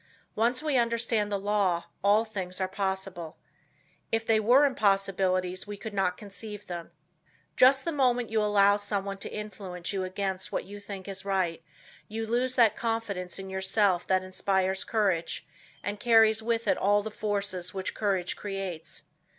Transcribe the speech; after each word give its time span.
Once 0.35 0.63
we 0.63 0.77
understand 0.79 1.31
the 1.31 1.37
law, 1.37 1.83
all 2.03 2.25
things 2.25 2.59
are 2.59 2.67
possible. 2.67 3.37
If 4.11 4.25
they 4.25 4.39
were 4.39 4.65
impossibilities 4.65 5.67
we 5.67 5.77
could 5.77 5.93
not 5.93 6.17
conceive 6.17 6.65
them. 6.65 6.89
Just 7.55 7.85
the 7.85 7.91
moment 7.91 8.31
you 8.31 8.41
allow 8.41 8.77
someone 8.77 9.19
to 9.19 9.29
influence 9.31 9.93
you 9.93 10.03
against 10.03 10.51
what 10.51 10.65
you 10.65 10.79
think 10.79 11.07
is 11.07 11.23
right, 11.23 11.63
you 12.07 12.25
lose 12.25 12.55
that 12.55 12.75
confidence 12.75 13.37
in 13.37 13.47
yourself 13.51 14.07
that 14.07 14.23
inspires 14.23 14.83
courage 14.83 15.45
and 15.83 15.99
carries 15.99 16.41
with 16.41 16.67
it 16.67 16.79
all 16.79 17.03
the 17.03 17.11
forces 17.11 17.71
which 17.75 17.93
courage 17.93 18.35
creates. 18.35 19.03